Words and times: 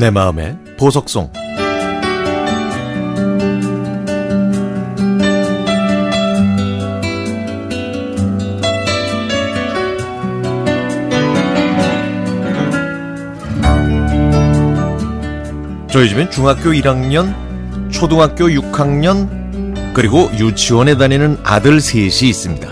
내 0.00 0.08
마음의 0.08 0.56
보석송 0.78 1.30
저희 15.90 16.08
집엔 16.08 16.30
중학교 16.30 16.70
1학년, 16.70 17.34
초등학교 17.90 18.46
6학년, 18.46 19.92
그리고 19.92 20.30
유치원에 20.38 20.96
다니는 20.96 21.40
아들 21.42 21.78
셋이 21.78 22.30
있습니다. 22.30 22.68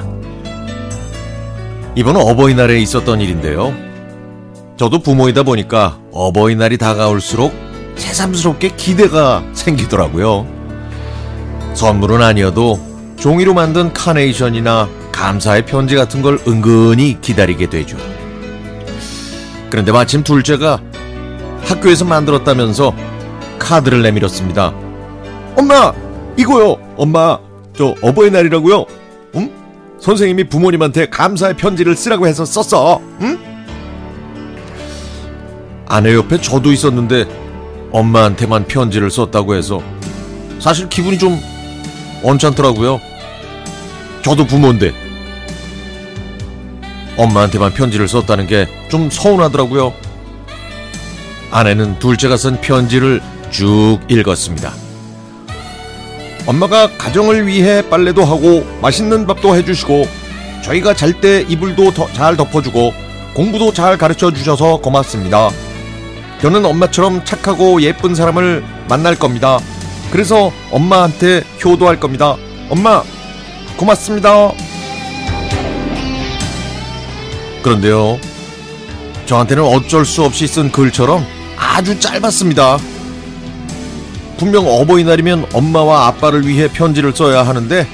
이번 1.95 2.17
어버이날에 2.17 2.81
있었던 2.81 3.21
일인데요. 3.21 3.88
저도 4.79 5.01
부모이다 5.01 5.43
보니까 5.43 5.99
어버이날이 6.13 6.79
다가올수록 6.79 7.53
새삼스럽게 7.97 8.77
기대가 8.77 9.43
생기더라고요. 9.53 10.47
선물은 11.75 12.23
아니어도 12.23 12.79
종이로 13.19 13.55
만든 13.55 13.93
카네이션이나 13.93 14.89
감사의 15.11 15.67
편지 15.67 15.97
같은 15.97 16.23
걸 16.23 16.39
은근히 16.47 17.21
기다리게 17.21 17.69
되죠. 17.69 17.97
그런데 19.69 19.91
마침 19.91 20.23
둘째가 20.23 20.81
학교에서 21.65 22.05
만들었다면서 22.05 22.95
카드를 23.59 24.03
내밀었습니다. 24.03 24.73
엄마, 25.57 25.93
이거요. 26.37 26.77
엄마, 26.97 27.41
저 27.77 27.97
어버이날이라고요. 28.01 28.87
응? 29.35 29.51
선생님이 29.99 30.45
부모님한테 30.45 31.09
감사의 31.11 31.57
편지를 31.57 31.97
쓰라고 31.97 32.29
해서 32.29 32.45
썼어. 32.45 33.01
응? 33.23 33.48
아내 35.89 36.15
옆에 36.15 36.41
저도 36.41 36.73
있었는데 36.73 37.27
엄마한테만 37.93 38.67
편지를 38.67 39.11
썼다고 39.11 39.55
해서 39.55 39.83
사실 40.61 40.89
기분이 40.89 41.19
좀 41.19 41.41
언짢더라고요. 42.23 43.01
저도 44.23 44.47
부모인데 44.47 44.93
엄마한테만 47.17 47.73
편지를 47.75 48.07
썼다는 48.09 48.47
게 48.47 48.67
좀 48.89 49.11
서운하더라고요. 49.11 49.93
아내는 51.51 51.99
둘째가 51.99 52.37
쓴 52.39 52.61
편지를 52.61 53.21
쭉 53.51 53.99
읽었습니다. 54.09 54.73
엄마가 56.47 56.89
가정을 56.97 57.47
위해 57.47 57.83
빨래도 57.89 58.25
하고 58.25 58.65
맛있는 58.81 59.27
밥도 59.27 59.55
해주시고 59.57 60.07
저희가 60.65 60.95
잘 60.95 61.21
때 61.21 61.45
이불도 61.49 61.93
더 61.93 62.09
잘 62.15 62.37
덮어주고 62.37 62.93
공부도 63.35 63.73
잘 63.73 63.99
가르쳐 63.99 64.31
주셔서 64.33 64.79
고맙습니다. 64.79 65.51
저는 66.41 66.65
엄마처럼 66.65 67.25
착하고 67.25 67.83
예쁜 67.83 68.15
사람을 68.15 68.65
만날 68.89 69.17
겁니다. 69.17 69.59
그래서 70.11 70.53
엄마한테 70.71 71.43
효도할 71.65 71.99
겁니다. 71.99 72.37
엄마, 72.71 73.03
고맙습니다. 73.77 74.53
그런데요, 77.63 78.19
저한테는 79.27 79.65
어쩔 79.65 80.05
수 80.05 80.25
없이 80.25 80.47
쓴 80.47 80.71
글처럼 80.71 81.27
아주 81.57 81.99
짧았습니다. 81.99 82.79
분명 84.39 84.67
어버이날이면 84.67 85.47
엄마와 85.53 86.07
아빠를 86.07 86.47
위해 86.47 86.69
편지를 86.69 87.13
써야 87.15 87.43
하는데 87.47 87.87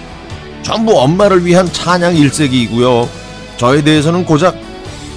전부 0.63 1.01
엄마를 1.01 1.45
위한 1.45 1.71
찬양 1.73 2.17
일색이고요. 2.17 3.09
저에 3.57 3.83
대해서는 3.83 4.25
고작 4.25 4.57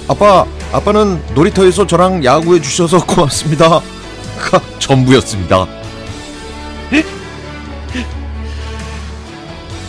아빠, 0.08 0.46
아빠는 0.72 1.22
놀이터에서 1.34 1.86
저랑 1.86 2.24
야구해 2.24 2.60
주셔서 2.60 3.04
고맙습니다. 3.04 3.80
가 4.38 4.60
전부였습니다. 4.78 5.66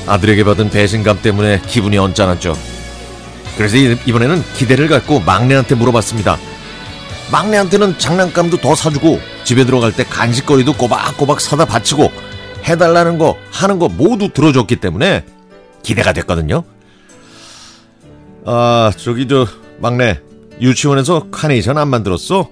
아들에게 0.08 0.44
받은 0.44 0.70
배신감 0.70 1.22
때문에 1.22 1.62
기분이 1.68 1.98
언짢았죠. 1.98 2.56
그래서 3.58 3.78
이번에는 3.78 4.42
기대를 4.56 4.88
갖고 4.88 5.20
막내한테 5.20 5.76
물어봤습니다. 5.76 6.38
막내한테는 7.32 8.00
장난감도 8.00 8.58
더 8.58 8.74
사주고 8.74 9.20
집에 9.44 9.66
들어갈 9.66 9.92
때 9.92 10.04
간식거리도 10.04 10.74
꼬박꼬박 10.74 11.42
사다 11.42 11.66
바치고 11.66 12.12
해달라는 12.64 13.18
거 13.20 13.38
하는 13.52 13.78
거 13.78 13.88
모두 13.88 14.30
들어줬기 14.30 14.78
때문에 14.78 15.26
기대가 15.84 16.14
됐거든요. 16.14 16.64
아 18.46 18.92
저기 18.98 19.28
저 19.28 19.46
막내 19.78 20.22
유치원에서 20.62 21.30
카네이션 21.32 21.78
안 21.78 21.88
만들었어? 21.88 22.50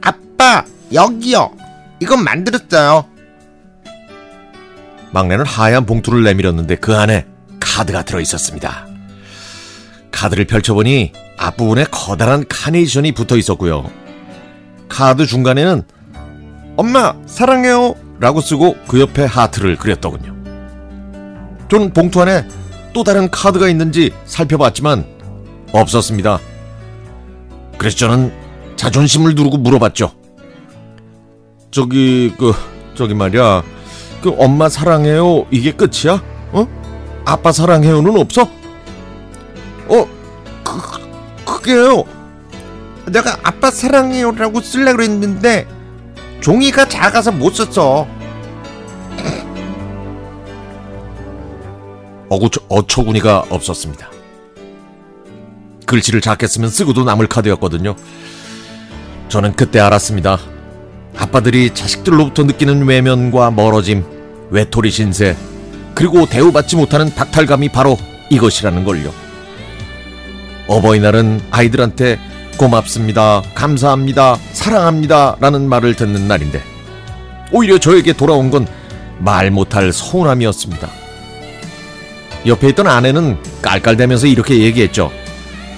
아빠, 0.00 0.64
여기요. 0.92 1.52
이건 2.00 2.24
만들었어요. 2.24 3.06
막내는 5.12 5.44
하얀 5.46 5.86
봉투를 5.86 6.22
내밀었는데 6.22 6.76
그 6.76 6.96
안에 6.96 7.26
카드가 7.60 8.04
들어 8.04 8.20
있었습니다. 8.20 8.86
카드를 10.10 10.46
펼쳐보니 10.46 11.12
앞부분에 11.36 11.84
커다란 11.90 12.44
카네이션이 12.48 13.12
붙어 13.12 13.36
있었고요. 13.36 13.90
카드 14.88 15.26
중간에는 15.26 15.82
엄마 16.76 17.14
사랑해요 17.26 17.94
라고 18.20 18.40
쓰고 18.40 18.76
그 18.88 19.00
옆에 19.00 19.24
하트를 19.24 19.76
그렸더군요. 19.76 20.34
저는 21.70 21.92
봉투 21.92 22.20
안에 22.22 22.48
또 22.92 23.04
다른 23.04 23.30
카드가 23.30 23.68
있는지 23.68 24.12
살펴봤지만 24.24 25.04
없었습니다. 25.72 26.40
그래서 27.78 27.96
저는 27.96 28.32
자존심을 28.76 29.34
누르고 29.34 29.58
물어봤죠. 29.58 30.12
저기 31.70 32.34
그 32.38 32.52
저기 32.94 33.14
말이야 33.14 33.62
그 34.22 34.34
엄마 34.38 34.68
사랑해요 34.68 35.46
이게 35.50 35.72
끝이야? 35.72 36.22
어? 36.52 36.66
아빠 37.24 37.52
사랑해요는 37.52 38.18
없어? 38.18 38.42
어, 39.88 40.06
그, 40.64 41.44
그게요. 41.44 42.04
내가 43.06 43.38
아빠 43.42 43.70
사랑해요라고 43.70 44.60
쓰려고 44.60 45.02
했는데 45.02 45.66
종이가 46.40 46.88
작아서 46.88 47.30
못 47.32 47.54
썼어. 47.54 48.06
어구, 52.30 52.48
어처구니가 52.68 53.44
없었습니다. 53.50 54.17
글씨를 55.88 56.20
작게 56.20 56.46
쓰면 56.46 56.70
쓰고도 56.70 57.02
남을 57.02 57.26
카드였거든요. 57.26 57.96
저는 59.28 59.56
그때 59.56 59.80
알았습니다. 59.80 60.38
아빠들이 61.16 61.74
자식들로부터 61.74 62.44
느끼는 62.44 62.86
외면과 62.86 63.50
멀어짐, 63.50 64.04
외톨이 64.50 64.90
신세, 64.92 65.36
그리고 65.96 66.26
대우받지 66.26 66.76
못하는 66.76 67.12
박탈감이 67.12 67.70
바로 67.70 67.98
이것이라는 68.30 68.84
걸요. 68.84 69.12
어버이날은 70.68 71.40
아이들한테 71.50 72.20
고맙습니다, 72.56 73.42
감사합니다, 73.56 74.36
사랑합니다 74.52 75.36
라는 75.40 75.68
말을 75.68 75.94
듣는 75.96 76.28
날인데 76.28 76.62
오히려 77.50 77.78
저에게 77.78 78.12
돌아온 78.12 78.50
건 78.50 78.66
말 79.18 79.50
못할 79.50 79.92
서운함이었습니다. 79.92 80.88
옆에 82.46 82.68
있던 82.68 82.86
아내는 82.86 83.36
깔깔대면서 83.62 84.26
이렇게 84.26 84.60
얘기했죠. 84.60 85.10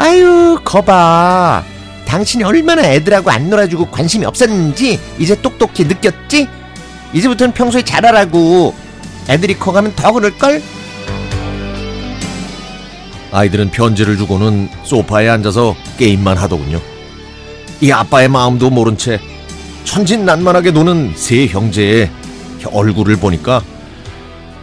아유, 0.00 0.59
거봐. 0.65 1.62
당신이 2.06 2.43
얼마나 2.43 2.83
애들하고 2.84 3.31
안 3.31 3.50
놀아주고 3.50 3.88
관심이 3.91 4.25
없었는지 4.25 4.99
이제 5.19 5.38
똑똑히 5.43 5.84
느꼈지? 5.84 6.49
이제부터는 7.12 7.53
평소에 7.53 7.83
잘하라고. 7.83 8.75
애들이 9.28 9.59
커가면 9.59 9.94
더 9.97 10.11
그럴걸? 10.11 10.62
아이들은 13.31 13.73
편지를 13.73 14.17
주고는 14.17 14.70
소파에 14.85 15.29
앉아서 15.29 15.76
게임만 15.99 16.38
하더군요. 16.38 16.81
이 17.82 17.93
아빠의 17.93 18.29
마음도 18.29 18.70
모른 18.70 18.97
채 18.97 19.20
천진난만하게 19.85 20.70
노는 20.70 21.12
세 21.14 21.47
형제의 21.47 22.11
얼굴을 22.73 23.17
보니까 23.17 23.62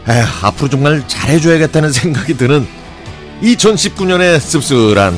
에휴, 0.09 0.25
앞으로 0.41 0.67
정말 0.69 1.07
잘해줘야겠다는 1.07 1.91
생각이 1.91 2.37
드는 2.37 2.67
2019년의 3.41 4.39
씁쓸한 4.39 5.13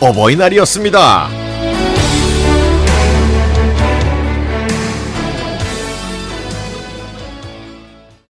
어버이날이었습니다. 0.00 1.41